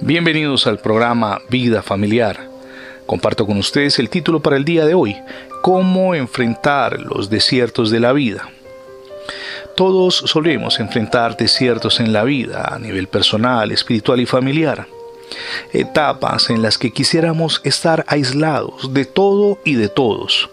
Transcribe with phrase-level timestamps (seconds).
[0.00, 2.48] Bienvenidos al programa Vida Familiar.
[3.06, 5.16] Comparto con ustedes el título para el día de hoy,
[5.62, 8.48] Cómo enfrentar los desiertos de la vida.
[9.76, 14.86] Todos solemos enfrentar desiertos en la vida a nivel personal, espiritual y familiar.
[15.72, 20.48] Etapas en las que quisiéramos estar aislados de todo y de todos.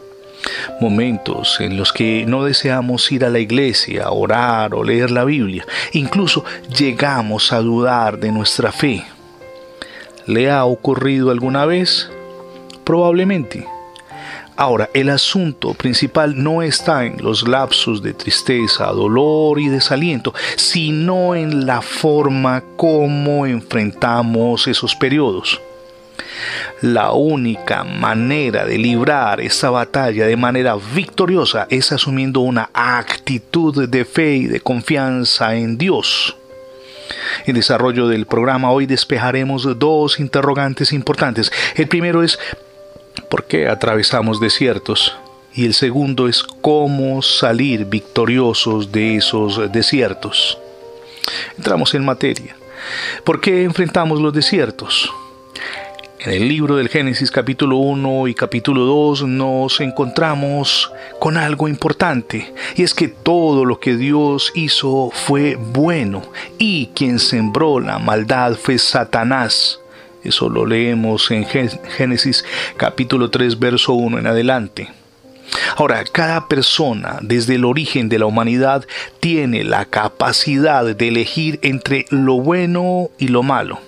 [0.79, 5.65] Momentos en los que no deseamos ir a la iglesia, orar o leer la Biblia.
[5.93, 6.43] Incluso
[6.77, 9.03] llegamos a dudar de nuestra fe.
[10.27, 12.09] ¿Le ha ocurrido alguna vez?
[12.83, 13.67] Probablemente.
[14.57, 21.35] Ahora, el asunto principal no está en los lapsos de tristeza, dolor y desaliento, sino
[21.35, 25.61] en la forma como enfrentamos esos periodos.
[26.81, 34.05] La única manera de librar esta batalla de manera victoriosa es asumiendo una actitud de
[34.05, 36.35] fe y de confianza en Dios.
[37.45, 41.51] En desarrollo del programa hoy despejaremos dos interrogantes importantes.
[41.75, 42.39] El primero es
[43.29, 45.15] ¿por qué atravesamos desiertos?
[45.53, 50.57] Y el segundo es cómo salir victoriosos de esos desiertos.
[51.57, 52.55] Entramos en materia.
[53.23, 55.11] ¿Por qué enfrentamos los desiertos?
[56.25, 62.51] En el libro del Génesis capítulo 1 y capítulo 2 nos encontramos con algo importante
[62.75, 66.23] y es que todo lo que Dios hizo fue bueno
[66.57, 69.79] y quien sembró la maldad fue Satanás.
[70.23, 72.43] Eso lo leemos en Génesis
[72.75, 74.91] capítulo 3 verso 1 en adelante.
[75.75, 78.83] Ahora, cada persona desde el origen de la humanidad
[79.19, 83.79] tiene la capacidad de elegir entre lo bueno y lo malo.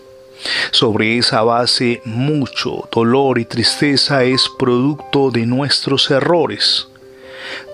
[0.71, 6.87] Sobre esa base mucho dolor y tristeza es producto de nuestros errores.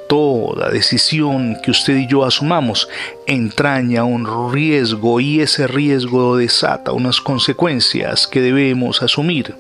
[0.09, 2.88] Toda decisión que usted y yo asumamos
[3.25, 9.56] entraña un riesgo y ese riesgo desata unas consecuencias que debemos asumir.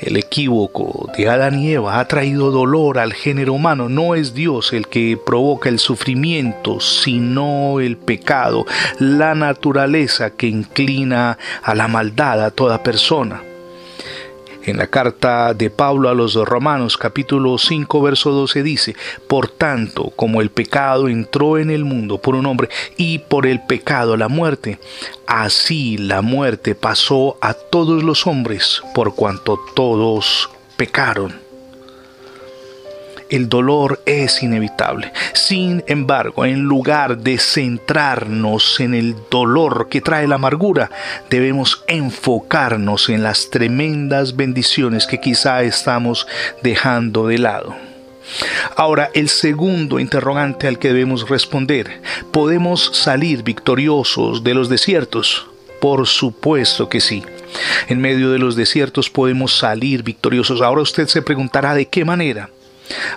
[0.00, 3.88] El equívoco de Adán y Eva ha traído dolor al género humano.
[3.88, 8.66] No es Dios el que provoca el sufrimiento, sino el pecado,
[8.98, 13.47] la naturaleza que inclina a la maldad a toda persona.
[14.68, 18.96] En la carta de Pablo a los Romanos capítulo 5 verso 12 dice,
[19.26, 22.68] Por tanto, como el pecado entró en el mundo por un hombre
[22.98, 24.78] y por el pecado la muerte,
[25.26, 31.47] así la muerte pasó a todos los hombres por cuanto todos pecaron
[33.30, 35.12] el dolor es inevitable.
[35.34, 40.90] Sin embargo, en lugar de centrarnos en el dolor que trae la amargura,
[41.30, 46.26] debemos enfocarnos en las tremendas bendiciones que quizá estamos
[46.62, 47.76] dejando de lado.
[48.76, 55.46] Ahora, el segundo interrogante al que debemos responder, ¿podemos salir victoriosos de los desiertos?
[55.80, 57.22] Por supuesto que sí.
[57.88, 60.60] En medio de los desiertos podemos salir victoriosos.
[60.60, 62.50] Ahora usted se preguntará de qué manera.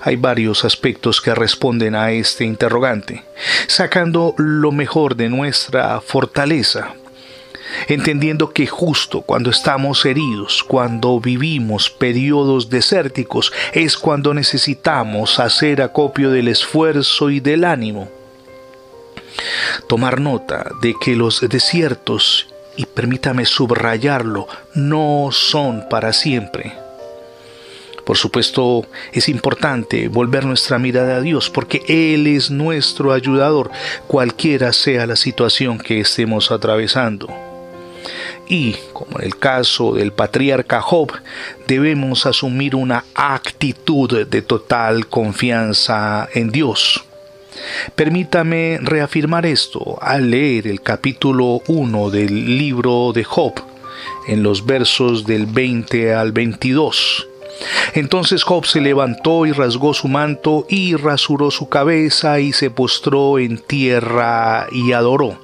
[0.01, 3.23] Hay varios aspectos que responden a este interrogante,
[3.67, 6.93] sacando lo mejor de nuestra fortaleza,
[7.87, 16.31] entendiendo que justo cuando estamos heridos, cuando vivimos periodos desérticos, es cuando necesitamos hacer acopio
[16.31, 18.09] del esfuerzo y del ánimo.
[19.87, 26.73] Tomar nota de que los desiertos, y permítame subrayarlo, no son para siempre
[28.11, 33.71] por supuesto, es importante volver nuestra mirada a Dios porque Él es nuestro ayudador,
[34.05, 37.29] cualquiera sea la situación que estemos atravesando.
[38.49, 41.13] Y, como en el caso del patriarca Job,
[41.67, 47.05] debemos asumir una actitud de total confianza en Dios.
[47.95, 53.53] Permítame reafirmar esto al leer el capítulo 1 del libro de Job,
[54.27, 57.29] en los versos del 20 al 22.
[57.93, 63.39] Entonces Job se levantó y rasgó su manto y rasuró su cabeza y se postró
[63.39, 65.37] en tierra y adoró.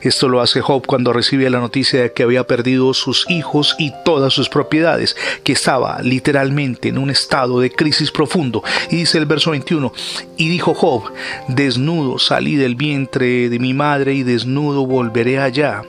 [0.00, 3.92] Esto lo hace Job cuando recibe la noticia de que había perdido sus hijos y
[4.04, 8.62] todas sus propiedades, que estaba literalmente en un estado de crisis profundo.
[8.90, 9.92] Y dice el verso 21,
[10.36, 11.12] y dijo Job,
[11.48, 15.82] desnudo salí del vientre de mi madre y desnudo volveré allá.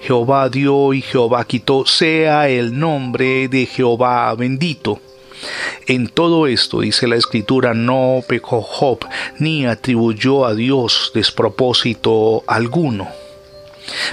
[0.00, 5.00] Jehová dio y Jehová quitó, sea el nombre de Jehová bendito.
[5.86, 9.00] En todo esto, dice la escritura, no pecó Job,
[9.38, 13.08] ni atribuyó a Dios despropósito alguno.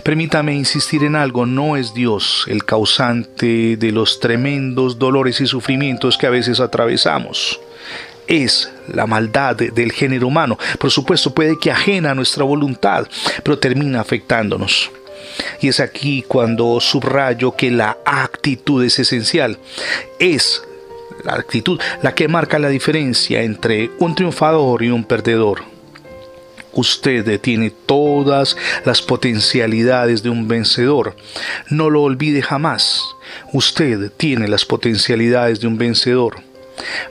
[0.04, 6.18] Permítame insistir en algo, no es Dios el causante de los tremendos dolores y sufrimientos
[6.18, 7.60] que a veces atravesamos.
[8.28, 10.58] Es la maldad del género humano.
[10.80, 13.08] Por supuesto, puede que ajena a nuestra voluntad,
[13.44, 14.90] pero termina afectándonos.
[15.62, 19.58] Y es aquí cuando subrayo que la actitud es esencial.
[20.20, 20.64] Es
[21.24, 25.64] la actitud la que marca la diferencia entre un triunfador y un perdedor.
[26.74, 31.16] Usted tiene todas las potencialidades de un vencedor.
[31.70, 33.02] No lo olvide jamás.
[33.54, 36.42] Usted tiene las potencialidades de un vencedor.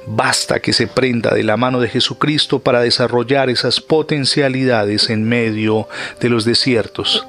[0.06, 5.88] Basta que se prenda de la mano de Jesucristo para desarrollar esas potencialidades en medio
[6.20, 7.26] de los desiertos.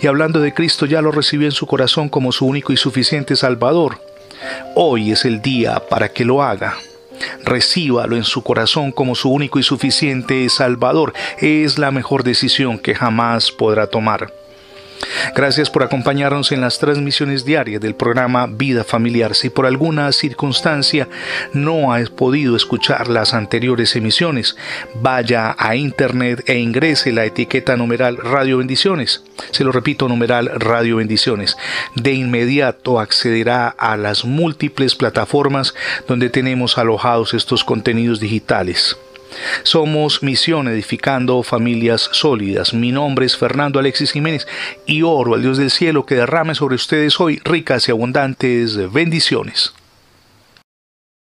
[0.00, 3.36] Y hablando de Cristo ya lo recibió en su corazón como su único y suficiente
[3.36, 4.00] Salvador.
[4.74, 6.76] Hoy es el día para que lo haga.
[7.44, 11.12] Recíbalo en su corazón como su único y suficiente Salvador.
[11.38, 14.32] Es la mejor decisión que jamás podrá tomar.
[15.34, 19.34] Gracias por acompañarnos en las transmisiones diarias del programa Vida Familiar.
[19.34, 21.08] Si por alguna circunstancia
[21.52, 24.56] no has podido escuchar las anteriores emisiones,
[24.94, 29.24] vaya a internet e ingrese la etiqueta numeral Radio Bendiciones.
[29.50, 31.56] Se lo repito, numeral Radio Bendiciones.
[31.94, 35.74] De inmediato accederá a las múltiples plataformas
[36.06, 38.96] donde tenemos alojados estos contenidos digitales.
[39.62, 42.74] Somos Misión Edificando Familias Sólidas.
[42.74, 44.46] Mi nombre es Fernando Alexis Jiménez
[44.86, 49.74] y oro al Dios del cielo que derrame sobre ustedes hoy ricas y abundantes bendiciones.